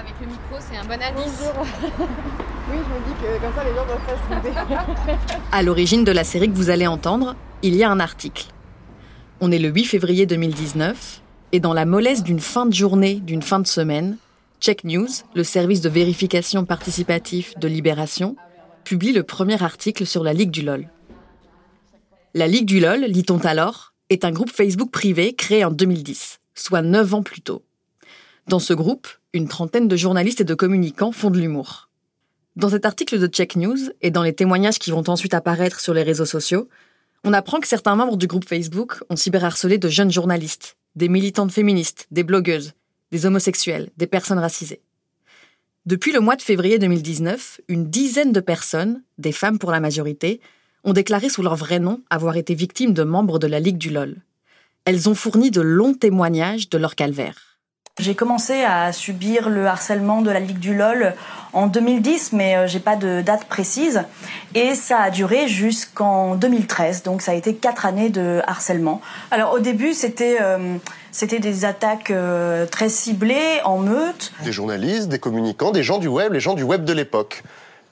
[0.00, 1.42] avec le micro, c'est un bon indice.
[2.00, 6.12] oui, je me dis que comme ça les gens doivent pas se À l'origine de
[6.12, 8.46] la série que vous allez entendre, il y a un article.
[9.40, 11.20] On est le 8 février 2019
[11.52, 14.16] et dans la mollesse d'une fin de journée, d'une fin de semaine,
[14.60, 18.36] Check News, le service de vérification participatif de Libération,
[18.84, 20.88] publie le premier article sur la Ligue du LOL.
[22.32, 26.82] La Ligue du LOL, lit-on alors, est un groupe Facebook privé créé en 2010, soit
[26.82, 27.62] 9 ans plus tôt.
[28.48, 31.88] Dans ce groupe, une trentaine de journalistes et de communicants font de l'humour.
[32.56, 35.94] Dans cet article de Check News et dans les témoignages qui vont ensuite apparaître sur
[35.94, 36.68] les réseaux sociaux,
[37.22, 41.52] on apprend que certains membres du groupe Facebook ont cyberharcelé de jeunes journalistes, des militantes
[41.52, 42.72] féministes, des blogueuses,
[43.12, 44.80] des homosexuels, des personnes racisées.
[45.86, 50.40] Depuis le mois de février 2019, une dizaine de personnes, des femmes pour la majorité,
[50.82, 53.90] ont déclaré sous leur vrai nom avoir été victimes de membres de la Ligue du
[53.90, 54.16] LOL.
[54.84, 57.49] Elles ont fourni de longs témoignages de leur calvaire.
[58.00, 61.12] J'ai commencé à subir le harcèlement de la Ligue du LOL
[61.52, 64.04] en 2010, mais euh, j'ai pas de date précise.
[64.54, 69.02] Et ça a duré jusqu'en 2013, donc ça a été quatre années de harcèlement.
[69.30, 70.78] Alors au début, c'était euh,
[71.30, 74.32] des attaques euh, très ciblées, en meute.
[74.44, 77.42] Des journalistes, des communicants, des gens du web, les gens du web de l'époque.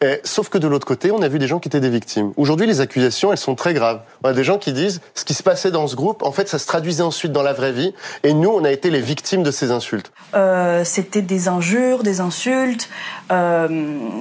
[0.00, 2.32] Et, sauf que de l'autre côté, on a vu des gens qui étaient des victimes.
[2.36, 4.00] Aujourd'hui, les accusations, elles sont très graves.
[4.22, 6.48] On a des gens qui disent ce qui se passait dans ce groupe, en fait,
[6.48, 7.94] ça se traduisait ensuite dans la vraie vie.
[8.22, 10.12] Et nous, on a été les victimes de ces insultes.
[10.34, 12.88] Euh, C'était des injures, des insultes,
[13.32, 13.68] euh,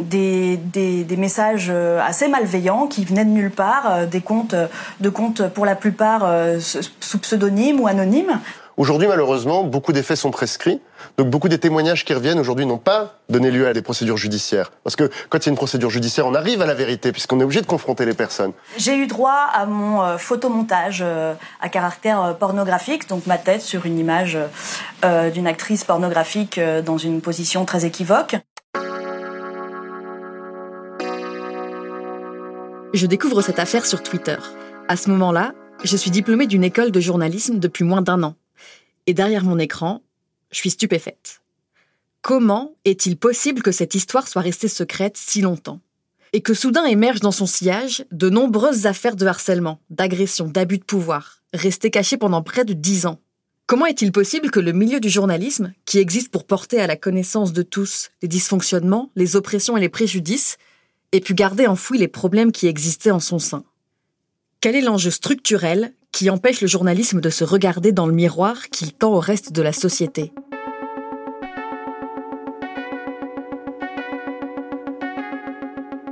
[0.02, 4.56] des, des, des, messages euh, assez malveillants qui venaient de nulle part, euh, des comptes
[5.00, 8.40] de comptes pour la plupart euh, sous pseudonyme ou anonymes.
[8.78, 10.80] Aujourd'hui, malheureusement, beaucoup des faits sont prescrits.
[11.18, 14.72] Donc beaucoup des témoignages qui reviennent aujourd'hui n'ont pas donné lieu à des procédures judiciaires.
[14.84, 17.40] Parce que quand il y a une procédure judiciaire, on arrive à la vérité, puisqu'on
[17.40, 18.52] est obligé de confronter les personnes.
[18.78, 23.64] J'ai eu droit à mon euh, photomontage euh, à caractère euh, pornographique, donc ma tête
[23.64, 24.38] sur une image
[25.04, 28.36] euh, d'une actrice pornographique euh, dans une position très équivoque.
[32.94, 34.38] Je découvre cette affaire sur Twitter.
[34.88, 35.54] À ce moment-là,
[35.84, 38.36] je suis diplômée d'une école de journalisme depuis moins d'un an
[39.08, 40.04] et derrière mon écran,
[40.52, 41.42] je suis stupéfaite.
[42.22, 45.80] Comment est-il possible que cette histoire soit restée secrète si longtemps
[46.34, 50.84] et que soudain émergent dans son sillage de nombreuses affaires de harcèlement, d'agression, d'abus de
[50.84, 53.22] pouvoir, restées cachées pendant près de dix ans?
[53.66, 57.54] Comment est-il possible que le milieu du journalisme, qui existe pour porter à la connaissance
[57.54, 60.58] de tous les dysfonctionnements, les oppressions et les préjudices,
[61.14, 63.64] ait pu garder enfouis les problèmes qui existaient en son sein?
[64.60, 68.94] Quel est l'enjeu structurel qui empêche le journalisme de se regarder dans le miroir qu'il
[68.94, 70.32] tend au reste de la société.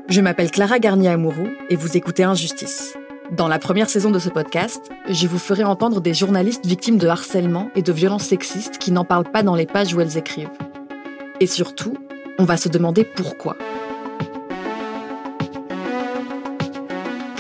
[0.08, 2.96] Je m'appelle Clara Garnier-Amouroux et vous écoutez Injustice.
[3.32, 7.08] Dans la première saison de ce podcast, je vous ferai entendre des journalistes victimes de
[7.08, 10.48] harcèlement et de violences sexistes qui n'en parlent pas dans les pages où elles écrivent.
[11.40, 11.98] Et surtout,
[12.38, 13.58] on va se demander pourquoi.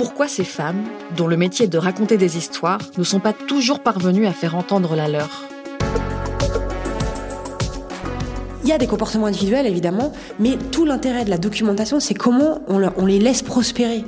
[0.05, 0.83] Pourquoi ces femmes,
[1.17, 4.55] dont le métier est de raconter des histoires, ne sont pas toujours parvenues à faire
[4.55, 5.47] entendre la leur?
[8.61, 12.61] Il y a des comportements individuels, évidemment, mais tout l'intérêt de la documentation, c'est comment
[12.67, 14.05] on, les laisse prospérer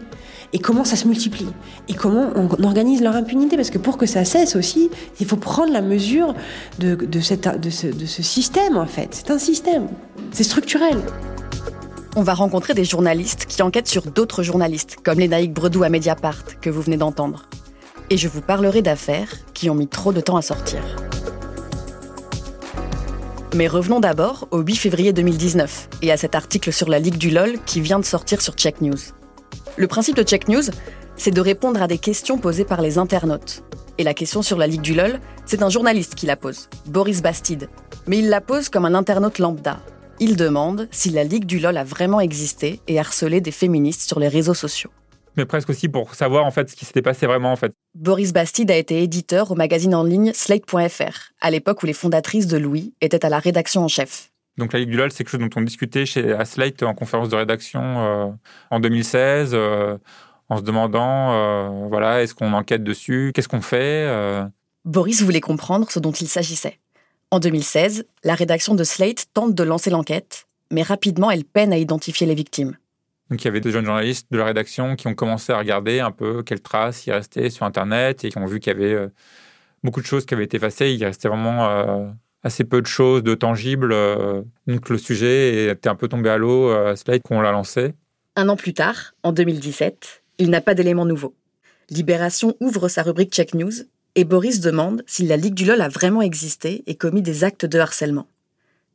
[0.53, 1.50] et comment ça se multiplie
[1.88, 3.56] et comment on organise leur impunité.
[3.56, 6.36] Parce que pour que ça cesse aussi il faut prendre la mesure
[6.78, 9.16] de, ce système en fait.
[9.16, 9.88] C'est un système.
[10.31, 10.97] C'est structurel
[12.18, 16.60] on va rencontrer des journalistes qui enquêtent sur d'autres journalistes, comme Lénaïque Bredou à Mediapart,
[16.60, 17.44] que vous venez d'entendre.
[18.10, 20.82] Et je vous parlerai d'affaires qui ont mis trop de temps à sortir.
[23.54, 27.30] Mais revenons d'abord au 8 février 2019 et à cet article sur la Ligue du
[27.30, 28.98] LOL qui vient de sortir sur Check News.
[29.76, 30.64] Le principe de Check News,
[31.18, 33.62] c'est de répondre à des questions posées par les internautes.
[34.00, 37.22] Et la question sur la Ligue du LOL, c'est un journaliste qui la pose, Boris
[37.22, 37.70] Bastide.
[38.08, 39.78] Mais il la pose comme un internaute lambda,
[40.20, 44.20] il demande si la Ligue du LOL a vraiment existé et harcelé des féministes sur
[44.20, 44.90] les réseaux sociaux.
[45.36, 47.72] Mais presque aussi pour savoir en fait ce qui s'était passé vraiment en fait.
[47.94, 52.48] Boris Bastide a été éditeur au magazine en ligne Slate.fr, à l'époque où les fondatrices
[52.48, 54.31] de Louis étaient à la rédaction en chef.
[54.58, 56.96] Donc la Ligue du LOL, c'est quelque chose dont on discutait chez à Slate en
[56.96, 58.28] conférence de rédaction euh,
[58.72, 59.98] en 2016, euh,
[60.50, 64.08] en se demandant, euh, voilà, est-ce qu'on enquête dessus, qu'est-ce qu'on fait
[64.86, 66.80] Boris voulait comprendre ce dont il s'agissait.
[67.29, 71.77] En 2016, la rédaction de Slate tente de lancer l'enquête, mais rapidement elle peine à
[71.77, 72.77] identifier les victimes.
[73.29, 76.00] Donc il y avait des jeunes journalistes de la rédaction qui ont commencé à regarder
[76.00, 78.94] un peu quelles traces il restait sur Internet et qui ont vu qu'il y avait
[78.94, 79.09] euh,
[79.83, 80.94] beaucoup de choses qui avaient été effacées.
[80.94, 82.07] Il restait vraiment euh,
[82.44, 83.91] assez peu de choses, de tangibles.
[83.91, 87.51] Euh, donc le sujet était un peu tombé à l'eau à Slate quand on l'a
[87.51, 87.94] lancé.
[88.38, 91.35] Un an plus tard, en 2017, il n'a pas d'éléments nouveaux.
[91.89, 93.74] Libération ouvre sa rubrique Check News
[94.18, 97.68] et Boris demande si la Ligue du LOL a vraiment existé et commis des actes
[97.68, 98.28] de harcèlement,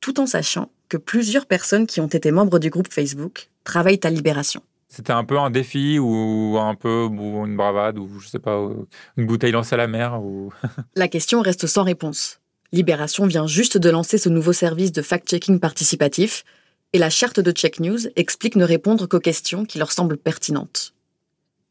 [0.00, 4.10] tout en sachant que plusieurs personnes qui ont été membres du groupe Facebook travaillent à
[4.10, 4.62] Libération.
[4.88, 8.68] C'était un peu un défi ou un peu ou une bravade ou je sais pas,
[9.16, 10.52] une bouteille lancée à la mer ou...
[10.96, 12.40] La question reste sans réponse.
[12.72, 16.44] Libération vient juste de lancer ce nouveau service de fact-checking participatif
[16.92, 20.94] et la charte de Check News explique ne répondre qu'aux questions qui leur semblent pertinentes.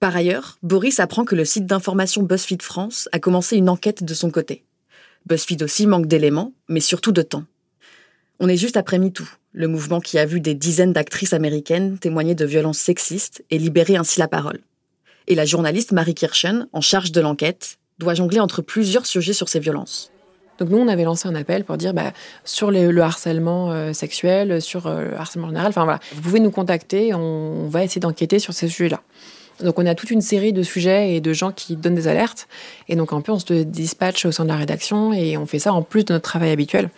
[0.01, 4.13] Par ailleurs, Boris apprend que le site d'information BuzzFeed France a commencé une enquête de
[4.15, 4.65] son côté.
[5.27, 7.43] BuzzFeed aussi manque d'éléments, mais surtout de temps.
[8.39, 12.33] On est juste après MeToo, le mouvement qui a vu des dizaines d'actrices américaines témoigner
[12.33, 14.61] de violences sexistes et libérer ainsi la parole.
[15.27, 19.49] Et la journaliste Marie Kirchen, en charge de l'enquête, doit jongler entre plusieurs sujets sur
[19.49, 20.11] ces violences.
[20.57, 22.11] Donc nous, on avait lancé un appel pour dire bah,
[22.43, 26.49] sur le harcèlement euh, sexuel, sur euh, le harcèlement général, enfin voilà, vous pouvez nous
[26.49, 29.03] contacter, on, va essayer d'enquêter sur ces sujets-là.
[29.63, 32.47] Donc on a toute une série de sujets et de gens qui donnent des alertes.
[32.87, 35.59] Et donc un peu on se dispatche au sein de la rédaction et on fait
[35.59, 36.89] ça en plus de notre travail habituel.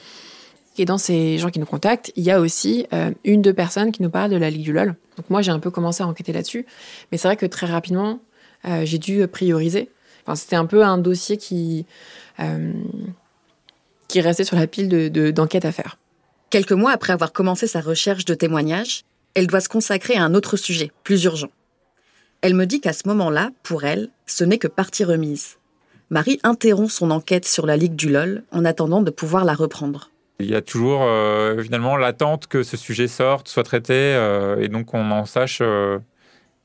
[0.77, 3.91] Et dans ces gens qui nous contactent, il y a aussi euh, une, deux personnes
[3.91, 4.95] qui nous parlent de la Ligue du LOL.
[5.17, 6.65] Donc moi, j'ai un peu commencé à enquêter là-dessus.
[7.11, 8.19] Mais c'est vrai que très rapidement,
[8.65, 9.89] euh, j'ai dû prioriser.
[10.25, 11.85] Enfin, c'était un peu un dossier qui,
[12.39, 12.73] euh,
[14.07, 15.99] qui restait sur la pile d'enquêtes de, à faire.
[16.49, 19.03] Quelques mois après avoir commencé sa recherche de témoignages,
[19.35, 21.49] elle doit se consacrer à un autre sujet, plus urgent.
[22.43, 25.59] Elle me dit qu'à ce moment-là, pour elle, ce n'est que partie remise.
[26.09, 30.11] Marie interrompt son enquête sur la Ligue du LOL en attendant de pouvoir la reprendre.
[30.39, 34.67] Il y a toujours euh, finalement l'attente que ce sujet sorte, soit traité, euh, et
[34.67, 35.99] donc on en sache euh,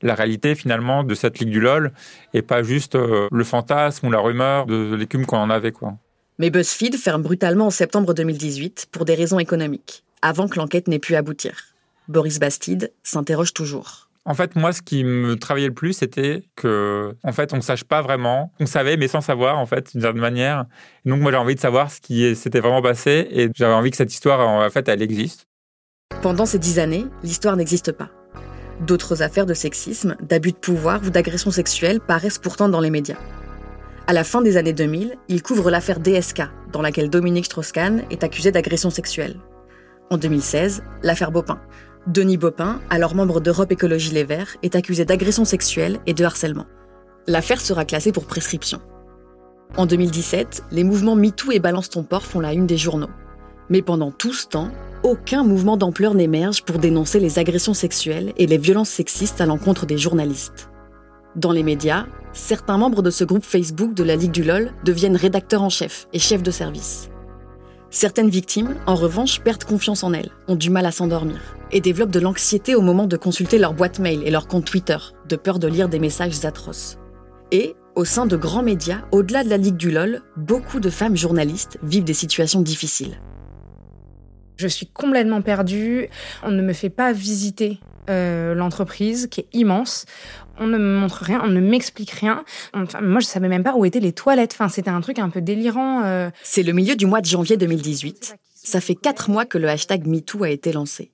[0.01, 1.93] la réalité finalement de cette ligue du LOL,
[2.33, 5.71] et pas juste le fantasme ou la rumeur de l'écume qu'on en avait.
[5.71, 5.93] Quoi.
[6.39, 10.99] Mais BuzzFeed ferme brutalement en septembre 2018 pour des raisons économiques, avant que l'enquête n'ait
[10.99, 11.73] pu aboutir.
[12.09, 14.08] Boris Bastide s'interroge toujours.
[14.29, 17.61] En fait, moi, ce qui me travaillait le plus, c'était que, en fait, on ne
[17.61, 18.53] sache pas vraiment.
[18.59, 20.65] On savait, mais sans savoir, en fait, d'une certaine manière.
[21.03, 23.97] donc, moi, j'ai envie de savoir ce qui s'était vraiment passé et j'avais envie que
[23.97, 25.47] cette histoire, en fait, elle existe.
[26.21, 28.09] Pendant ces dix années, l'histoire n'existe pas.
[28.81, 33.17] D'autres affaires de sexisme, d'abus de pouvoir ou d'agression sexuelle paraissent pourtant dans les médias.
[34.05, 38.23] À la fin des années 2000, il couvre l'affaire DSK, dans laquelle Dominique Strauss-Kahn est
[38.23, 39.37] accusé d'agression sexuelle.
[40.11, 41.59] En 2016, l'affaire Bopin,
[42.07, 46.65] Denis Bopin, alors membre d'Europe Écologie Les Verts, est accusé d'agression sexuelle et de harcèlement.
[47.27, 48.79] L'affaire sera classée pour prescription.
[49.75, 53.09] En 2017, les mouvements MeToo et Balance ton port font la une des journaux.
[53.69, 54.71] Mais pendant tout ce temps,
[55.03, 59.85] aucun mouvement d'ampleur n'émerge pour dénoncer les agressions sexuelles et les violences sexistes à l'encontre
[59.85, 60.69] des journalistes.
[61.35, 65.17] Dans les médias, certains membres de ce groupe Facebook de la Ligue du LOL deviennent
[65.17, 67.09] rédacteurs en chef et chefs de service.
[67.91, 71.39] Certaines victimes, en revanche, perdent confiance en elles, ont du mal à s'endormir
[71.71, 74.97] et développent de l'anxiété au moment de consulter leur boîte mail et leur compte Twitter,
[75.27, 76.99] de peur de lire des messages atroces.
[77.51, 81.17] Et, au sein de grands médias, au-delà de la Ligue du LOL, beaucoup de femmes
[81.17, 83.19] journalistes vivent des situations difficiles.
[84.57, 86.09] Je suis complètement perdue.
[86.43, 90.05] On ne me fait pas visiter euh, l'entreprise qui est immense.
[90.59, 92.43] On ne me montre rien, on ne m'explique rien.
[92.73, 94.51] Enfin, moi, je savais même pas où étaient les toilettes.
[94.53, 96.03] Enfin, c'était un truc un peu délirant.
[96.03, 96.29] Euh.
[96.43, 98.35] C'est le milieu du mois de janvier 2018.
[98.55, 101.11] Ça fait quatre mois que le hashtag MeToo a été lancé.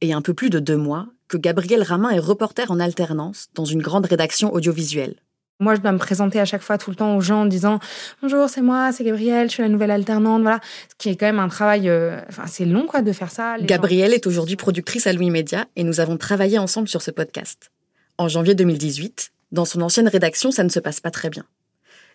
[0.00, 3.64] Et un peu plus de deux mois que Gabriel Ramin est reporter en alternance dans
[3.64, 5.16] une grande rédaction audiovisuelle.
[5.58, 7.78] Moi, je dois me présenter à chaque fois tout le temps aux gens en disant
[8.20, 10.60] bonjour, c'est moi, c'est Gabrielle, je suis la nouvelle alternante, voilà.
[10.90, 13.56] Ce qui est quand même un travail, euh, enfin, c'est long quoi de faire ça.
[13.60, 17.70] Gabrielle est aujourd'hui productrice à Louis Média et nous avons travaillé ensemble sur ce podcast.
[18.18, 21.44] En janvier 2018, dans son ancienne rédaction, ça ne se passe pas très bien.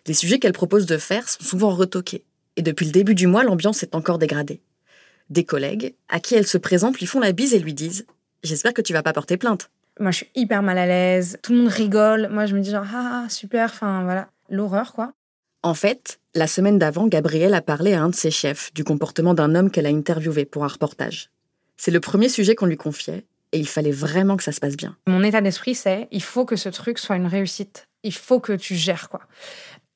[0.06, 2.24] Les sujets qu'elle propose de faire sont souvent retoqués.
[2.56, 4.60] Et depuis le début du mois, l'ambiance est encore dégradée.
[5.30, 8.04] Des collègues, à qui elle se présente, lui font la bise et lui disent
[8.42, 9.70] J'espère que tu vas pas porter plainte.
[10.00, 11.38] Moi, je suis hyper mal à l'aise.
[11.40, 12.28] Tout le monde rigole.
[12.32, 13.70] Moi, je me dis genre, ah, super.
[13.70, 14.28] Enfin, voilà.
[14.50, 15.12] L'horreur, quoi.
[15.62, 19.34] En fait, la semaine d'avant, Gabrielle a parlé à un de ses chefs du comportement
[19.34, 21.30] d'un homme qu'elle a interviewé pour un reportage.
[21.76, 24.76] C'est le premier sujet qu'on lui confiait et il fallait vraiment que ça se passe
[24.76, 24.96] bien.
[25.06, 27.88] Mon état d'esprit, c'est il faut que ce truc soit une réussite.
[28.02, 29.20] Il faut que tu gères, quoi.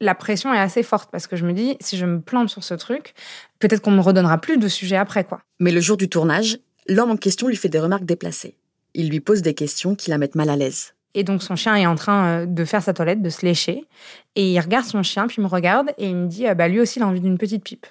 [0.01, 2.63] La pression est assez forte parce que je me dis, si je me plante sur
[2.63, 3.15] ce truc,
[3.59, 5.41] peut-être qu'on me redonnera plus de sujets après, quoi.
[5.59, 8.57] Mais le jour du tournage, l'homme en question lui fait des remarques déplacées
[8.97, 10.95] il lui pose des questions qui la mettent mal à l'aise.
[11.15, 13.85] Et donc son chien est en train euh, de faire sa toilette, de se lécher.
[14.35, 16.69] Et il regarde son chien, puis il me regarde et il me dit, euh, bah
[16.69, 17.87] lui aussi il a envie d'une petite pipe.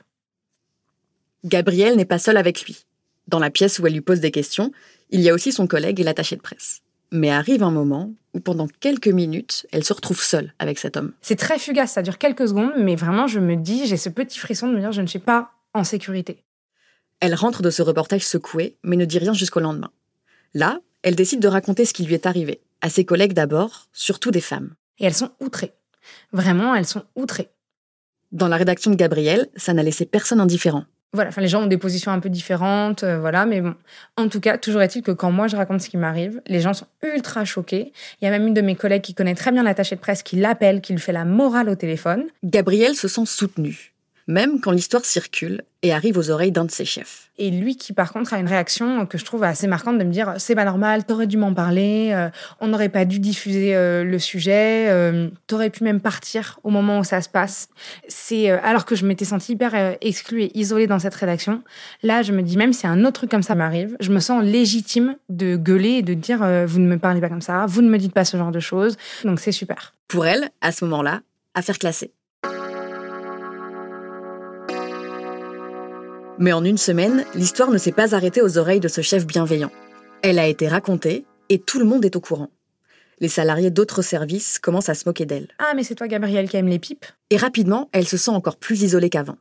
[1.44, 2.86] Gabriel n'est pas seul avec lui.
[3.28, 4.72] Dans la pièce où elle lui pose des questions,
[5.10, 6.82] il y a aussi son collègue et l'attaché de presse.
[7.12, 11.14] Mais arrive un moment où pendant quelques minutes, elle se retrouve seule avec cet homme.
[11.22, 14.40] C'est très fugace, ça dure quelques secondes, mais vraiment je me dis, j'ai ce petit
[14.40, 16.44] frisson de me dire, je ne suis pas en sécurité.
[17.20, 19.92] Elle rentre de ce reportage secouée, mais ne dit rien jusqu'au lendemain.
[20.54, 22.62] Là, elle décide de raconter ce qui lui est arrivé.
[22.82, 24.76] À ses collègues d'abord, surtout des femmes.
[25.00, 25.74] Et elles sont outrées.
[26.34, 27.50] Vraiment, elles sont outrées.
[28.32, 30.86] Dans la rédaction de Gabriel, ça n'a laissé personne indifférent.
[31.16, 33.74] Voilà, enfin les gens ont des positions un peu différentes, euh, voilà, mais bon.
[34.18, 36.74] En tout cas, toujours est-il que quand moi je raconte ce qui m'arrive, les gens
[36.74, 37.92] sont ultra choqués.
[38.22, 40.22] Il y a même une de mes collègues qui connaît très bien l'attaché de presse
[40.22, 42.26] qui l'appelle, qui lui fait la morale au téléphone.
[42.44, 43.95] Gabriel se sent soutenu
[44.28, 47.30] même quand l'histoire circule et arrive aux oreilles d'un de ses chefs.
[47.38, 50.12] Et lui qui par contre a une réaction que je trouve assez marquante de me
[50.12, 52.30] dire c'est pas normal, t'aurais dû m'en parler, euh,
[52.60, 57.00] on n'aurait pas dû diffuser euh, le sujet, euh, t'aurais pu même partir au moment
[57.00, 57.68] où ça se passe.
[58.08, 61.62] C'est alors que je m'étais sentie hyper exclue et isolée dans cette rédaction.
[62.02, 64.44] Là, je me dis même si un autre truc comme ça m'arrive, je me sens
[64.44, 67.90] légitime de gueuler et de dire vous ne me parlez pas comme ça, vous ne
[67.90, 68.98] me dites pas ce genre de choses.
[69.24, 69.94] Donc c'est super.
[70.08, 71.22] Pour elle, à ce moment-là,
[71.54, 72.12] affaire classée.
[76.38, 79.72] Mais en une semaine, l'histoire ne s'est pas arrêtée aux oreilles de ce chef bienveillant.
[80.22, 82.50] Elle a été racontée et tout le monde est au courant.
[83.22, 85.48] Les salariés d'autres services commencent à se moquer d'elle.
[85.60, 88.58] Ah, mais c'est toi, Gabriel, qui aime les pipes Et rapidement, elle se sent encore
[88.58, 89.38] plus isolée qu'avant.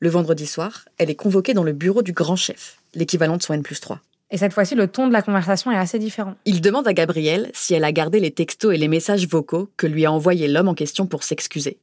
[0.00, 3.54] Le vendredi soir, elle est convoquée dans le bureau du grand chef, l'équivalent de son
[3.54, 4.00] N plus 3.
[4.32, 6.34] Et cette fois-ci, le ton de la conversation est assez différent.
[6.44, 9.86] Il demande à Gabrielle si elle a gardé les textos et les messages vocaux que
[9.86, 11.78] lui a envoyés l'homme en question pour s'excuser.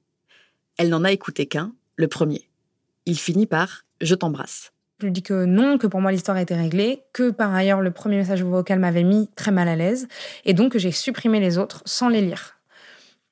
[0.77, 2.49] Elle n'en a écouté qu'un, le premier.
[3.05, 4.71] Il finit par je t'embrasse.
[4.99, 7.91] Je lui dis que non, que pour moi l'histoire était réglée, que par ailleurs le
[7.91, 10.07] premier message vocal m'avait mis très mal à l'aise,
[10.45, 12.55] et donc que j'ai supprimé les autres sans les lire.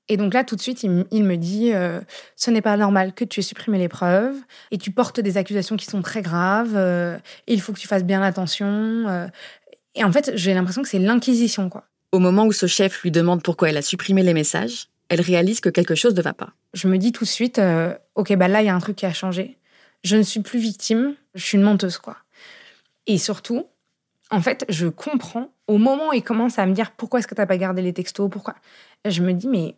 [0.09, 2.01] Et donc là, tout de suite, il, me dit euh,
[2.35, 4.35] Ce n'est pas normal que tu aies supprimé les preuves,
[4.71, 8.03] et tu portes des accusations qui sont très graves, euh, il faut que tu fasses
[8.03, 8.67] bien attention.
[8.67, 9.27] Euh.
[9.95, 11.85] Et en fait, j'ai l'impression que c'est l'inquisition, quoi.
[12.11, 15.61] Au moment où ce chef lui demande pourquoi elle a supprimé les messages, elle réalise
[15.61, 16.49] que quelque chose ne va pas.
[16.73, 17.61] Je me dis tout de suite
[18.15, 19.57] Ok, bah là, il y a un truc qui a changé
[20.03, 22.17] je ne suis plus victime, je suis une menteuse, quoi.
[23.07, 23.65] Et surtout,
[24.31, 27.35] en fait, je comprends, au moment où il commence à me dire pourquoi est-ce que
[27.35, 28.55] tu n'as pas gardé les textos, pourquoi,
[29.05, 29.75] je me dis, mais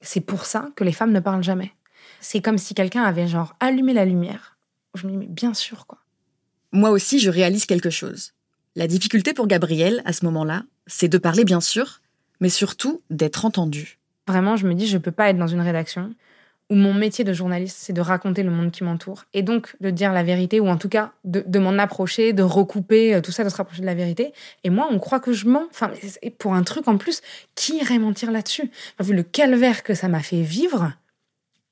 [0.00, 1.72] c'est pour ça que les femmes ne parlent jamais.
[2.20, 4.58] C'est comme si quelqu'un avait genre allumé la lumière.
[4.94, 5.98] Je me dis, mais bien sûr, quoi.
[6.72, 8.32] Moi aussi, je réalise quelque chose.
[8.76, 12.00] La difficulté pour Gabrielle, à ce moment-là, c'est de parler, bien sûr,
[12.40, 13.98] mais surtout d'être entendue.
[14.26, 16.14] Vraiment, je me dis, je ne peux pas être dans une rédaction
[16.70, 19.90] où mon métier de journaliste, c'est de raconter le monde qui m'entoure et donc de
[19.90, 23.44] dire la vérité ou en tout cas de, m'en approcher, de recouper euh, tout ça,
[23.44, 24.32] de se rapprocher de la vérité.
[24.64, 25.66] Et moi, on croit que je mens.
[25.70, 25.90] Enfin,
[26.38, 27.20] pour un truc en plus,
[27.54, 28.70] qui irait mentir là-dessus?
[29.00, 30.92] Vu le calvaire que ça m'a fait vivre,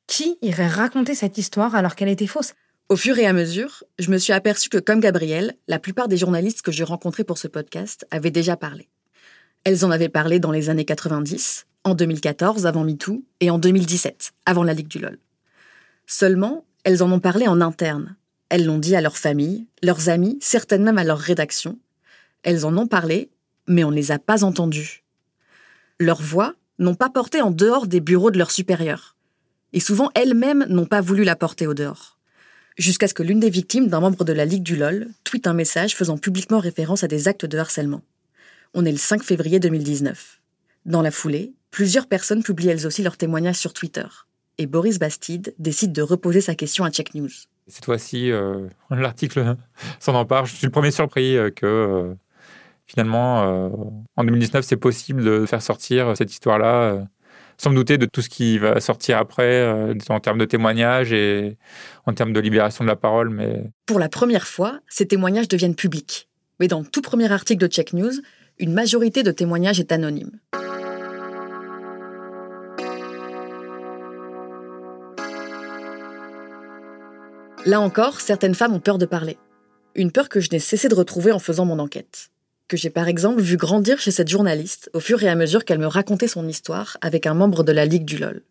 [0.07, 2.55] qui irait raconter cette histoire alors qu'elle était fausse?
[2.91, 6.19] Au fur et à mesure, je me suis aperçue que comme Gabriel, la plupart des
[6.19, 8.91] journalistes que j'ai rencontrés pour ce podcast avaient déjà parlé.
[9.65, 14.33] Elles en avaient parlé dans les années 90, en 2014 avant MeToo et en 2017
[14.47, 15.19] avant la Ligue du LOL.
[16.07, 18.17] Seulement, elles en ont parlé en interne.
[18.49, 21.79] Elles l'ont dit à leur famille, leurs amis, certaines même à leur rédaction.
[22.43, 23.31] Elles en ont parlé,
[23.67, 25.05] mais on ne les a pas entendues.
[25.99, 29.17] Leurs voix n'ont pas porté en dehors des bureaux de leurs supérieurs.
[29.73, 32.19] Et souvent elles-mêmes n'ont pas voulu la porter au dehors.
[32.79, 35.55] Jusqu'à ce que l'une des victimes d'un membre de la Ligue du LOL tweete un
[35.55, 38.03] message faisant publiquement référence à des actes de harcèlement.
[38.75, 40.41] On est le 5 février 2019.
[40.87, 44.05] Dans la foulée, Plusieurs personnes publient elles aussi leurs témoignages sur Twitter.
[44.59, 47.31] Et Boris Bastide décide de reposer sa question à Check News.
[47.67, 49.57] Cette fois-ci, euh, l'article
[49.99, 50.45] s'en empare.
[50.45, 52.15] Je suis le premier surpris euh, que euh,
[52.87, 57.07] finalement, en 2019, c'est possible de faire sortir cette histoire-là,
[57.57, 61.57] sans me douter de tout ce qui va sortir après, en termes de témoignages et
[62.05, 63.31] en termes de libération de la parole.
[63.31, 63.71] Mais...
[63.87, 66.29] Pour la première fois, ces témoignages deviennent publics.
[66.61, 68.13] Mais dans le tout premier article de Check News,
[68.59, 70.33] une majorité de témoignages est anonyme.
[77.65, 79.39] Là encore, certaines femmes ont peur de parler.
[79.95, 82.31] Une peur que je n'ai cessé de retrouver en faisant mon enquête.
[82.67, 85.79] Que j'ai par exemple vu grandir chez cette journaliste au fur et à mesure qu'elle
[85.79, 88.43] me racontait son histoire avec un membre de la Ligue du LOL.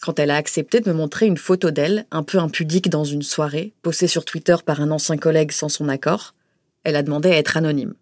[0.00, 3.22] Quand elle a accepté de me montrer une photo d'elle, un peu impudique dans une
[3.22, 6.34] soirée, postée sur Twitter par un ancien collègue sans son accord,
[6.84, 7.94] elle a demandé à être anonyme.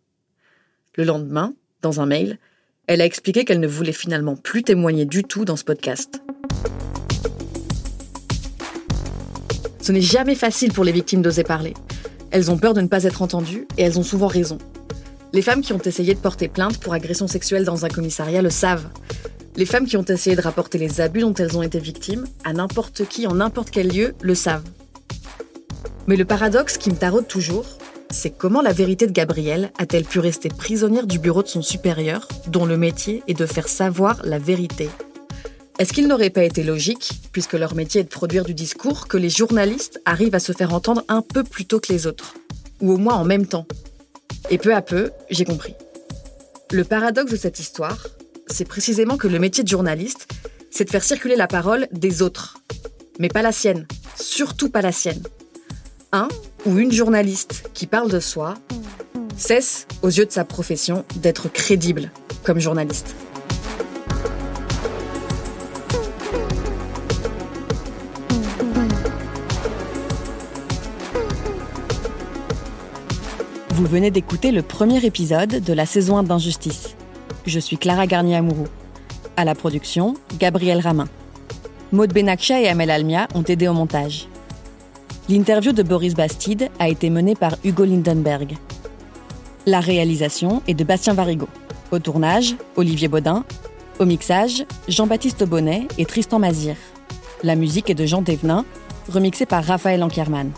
[0.96, 2.38] Le lendemain, dans un mail,
[2.86, 6.20] elle a expliqué qu'elle ne voulait finalement plus témoigner du tout dans ce podcast.
[9.80, 11.74] Ce n'est jamais facile pour les victimes d'oser parler.
[12.30, 14.58] Elles ont peur de ne pas être entendues et elles ont souvent raison.
[15.32, 18.50] Les femmes qui ont essayé de porter plainte pour agression sexuelle dans un commissariat le
[18.50, 18.88] savent.
[19.56, 22.52] Les femmes qui ont essayé de rapporter les abus dont elles ont été victimes à
[22.52, 24.64] n'importe qui en n'importe quel lieu le savent.
[26.06, 27.66] Mais le paradoxe qui me taraude toujours,
[28.10, 32.26] c'est comment la vérité de Gabrielle a-t-elle pu rester prisonnière du bureau de son supérieur,
[32.48, 34.88] dont le métier est de faire savoir la vérité?
[35.80, 39.16] Est-ce qu'il n'aurait pas été logique, puisque leur métier est de produire du discours, que
[39.16, 42.34] les journalistes arrivent à se faire entendre un peu plus tôt que les autres?
[42.82, 43.66] Ou au moins en même temps?
[44.50, 45.74] Et peu à peu, j'ai compris.
[46.70, 48.08] Le paradoxe de cette histoire,
[48.46, 50.28] c'est précisément que le métier de journaliste,
[50.70, 52.58] c'est de faire circuler la parole des autres.
[53.18, 53.86] Mais pas la sienne.
[54.16, 55.22] Surtout pas la sienne.
[56.12, 56.28] Un
[56.66, 58.52] ou une journaliste qui parle de soi
[59.38, 62.10] cesse, aux yeux de sa profession, d'être crédible
[62.44, 63.14] comme journaliste.
[73.80, 76.96] Vous venez d'écouter le premier épisode de la saison 1 d'Injustice.
[77.46, 78.68] Je suis Clara Garnier-Amouroux.
[79.38, 81.08] À la production, Gabriel Ramin.
[81.90, 84.28] Maud Benakcha et Amel Almia ont aidé au montage.
[85.30, 88.58] L'interview de Boris Bastide a été menée par Hugo Lindenberg.
[89.64, 91.48] La réalisation est de Bastien Varigo.
[91.90, 93.44] Au tournage, Olivier Baudin.
[93.98, 96.76] Au mixage, Jean-Baptiste Bonnet et Tristan Mazir.
[97.42, 98.66] La musique est de Jean Thévenin,
[99.10, 100.50] remixée par Raphaël Ankerman.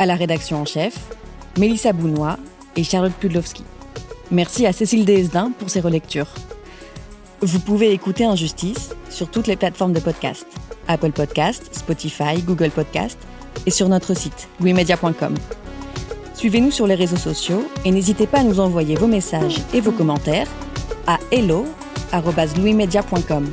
[0.00, 1.15] À la rédaction en chef,
[1.58, 2.38] Mélissa Bounois
[2.76, 3.64] et Charlotte Pudlowski.
[4.30, 6.28] Merci à Cécile Desdin pour ses relectures.
[7.40, 10.46] Vous pouvez écouter Injustice sur toutes les plateformes de podcast.
[10.88, 13.18] Apple Podcast, Spotify, Google Podcast
[13.66, 15.34] et sur notre site louismedia.com.
[16.34, 19.92] Suivez-nous sur les réseaux sociaux et n'hésitez pas à nous envoyer vos messages et vos
[19.92, 20.48] commentaires
[21.06, 23.52] à hello@louismedia.com.